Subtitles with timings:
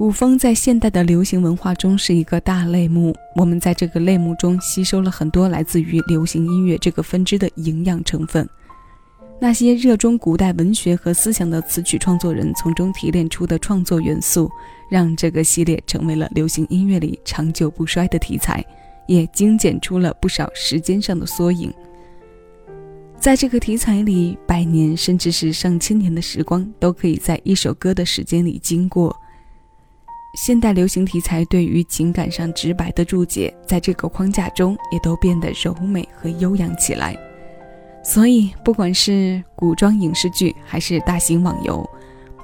[0.00, 8.48] 古风在现代的流行文化中是一个大类目，我们在这个类目中吸收了很多来自于流行音乐这个分支的营养成分。
[9.38, 14.50] 那些热衷古代文学和思想的词曲创作人从中提炼出的创作元素，
[14.90, 18.64] 让这个系列成为了流行音乐里长久不衰的题材，
[19.06, 21.70] 也精简出了不少时间上的缩影。
[23.18, 29.14] 在这个题材里，百年甚至是上千年的时光都可以在一首歌的时间里经过。
[30.34, 37.16] 现代流行题材对于情感上直白的注解，在这个框架中也都变得柔美和悠扬起来。
[38.02, 41.88] 所以，不管是古装影视剧，还是大型网游，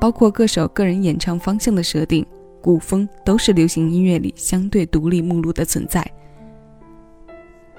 [0.00, 2.26] 包括歌手个人演唱方向的设定，
[2.60, 6.04] 古风都是流行音乐里相对独立目录的存在。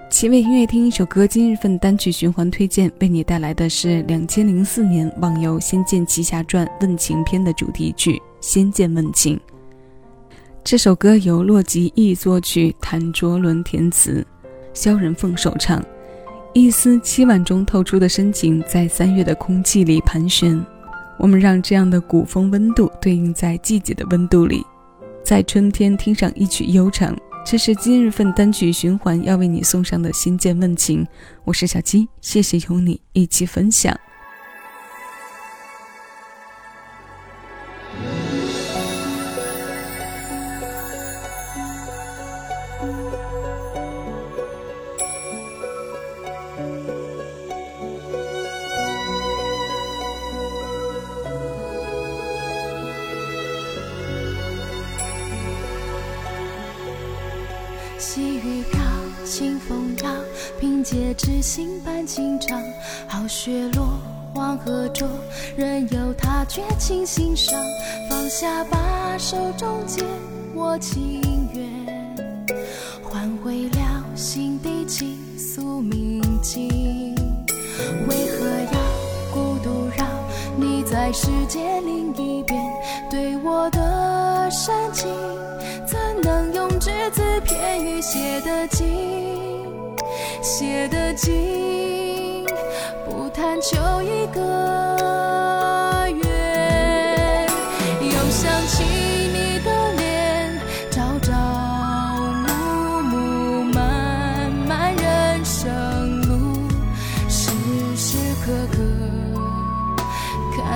[0.10, 9.36] 奇味音乐听一首歌，今日份单曲循环推荐，为你带来的是两千零四年网游《仙剑奇侠传问情篇》的主题曲《仙剑问情》。
[10.70, 14.28] 这首歌由洛吉义作曲，谭卓伦填词，
[14.74, 15.82] 萧仁凤首唱。
[16.54, 20.62] 一丝凄婉中透出的深情，在三月的空气里盘旋。
[21.18, 24.62] 我们让这样的古风温度对应在季节的温度里，
[25.24, 27.18] 在春天听上一曲悠长。
[27.46, 31.08] 这是今日份单曲循环要为你送上的心间问情。
[31.46, 33.98] 我是小七，谢谢有你一起分享。
[57.98, 58.80] 细雨飘，
[59.26, 60.12] 清风摇，
[60.60, 62.62] 凭借痴心伴情长。
[63.08, 64.00] 好雪落，
[64.36, 65.08] 黄河浊，
[65.56, 67.60] 任由它绝情心伤。
[68.08, 70.06] 放下吧，手中剑，
[70.54, 71.37] 我情
[74.88, 76.70] 心底倾诉铭记。
[78.08, 78.80] 为何要
[79.34, 80.06] 孤独绕？
[80.56, 82.60] 你在世界另一边，
[83.10, 85.08] 对我的深情。
[85.86, 88.86] 怎能用只字片语写得尽，
[90.42, 92.46] 写得尽，
[93.06, 94.97] 不贪求一个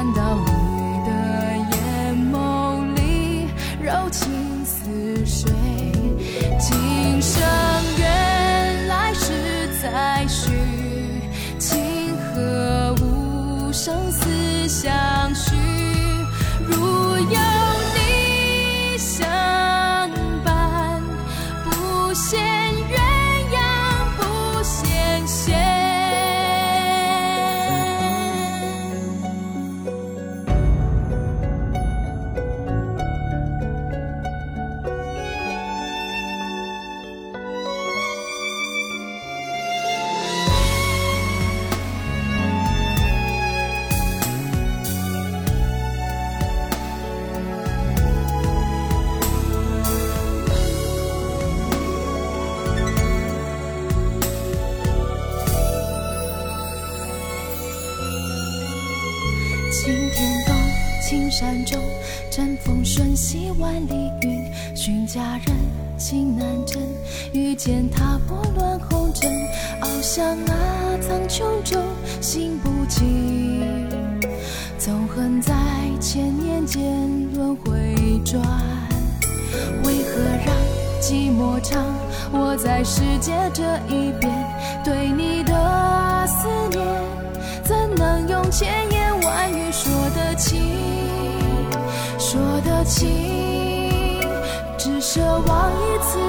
[0.01, 0.50] 看到
[59.71, 60.53] 晴天东
[61.01, 61.79] 青山中，
[62.29, 64.43] 阵风瞬息万里云。
[64.75, 65.55] 寻佳人，
[65.97, 66.81] 情难枕。
[67.31, 69.31] 遇见他，拨乱红尘。
[69.81, 70.53] 翱翔啊，
[70.99, 71.81] 苍穹中，
[72.19, 73.87] 心不静。
[74.77, 75.53] 纵横在
[76.01, 76.83] 千年间
[77.33, 78.41] 轮回转，
[79.85, 80.53] 为何让
[81.01, 81.81] 寂寞长？
[82.33, 84.31] 我在世界这一边，
[84.83, 86.85] 对你的思念，
[87.63, 90.59] 怎能用千言万语说得清？
[92.17, 93.07] 说的清，
[94.77, 96.19] 只奢望一次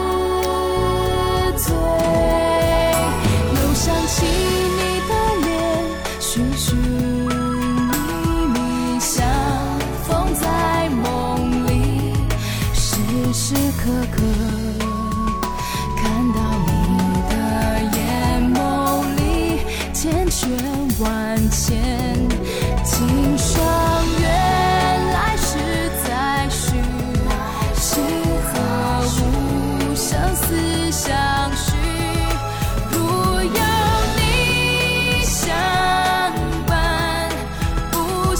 [1.56, 1.75] 醉。
[3.55, 5.11] 又想起你的
[5.47, 5.51] 脸，
[6.21, 7.95] 寻寻觅
[8.53, 9.25] 觅，相
[10.05, 11.71] 逢在梦里，
[12.75, 12.89] 时
[13.33, 14.17] 时刻刻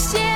[0.02, 0.31] 些。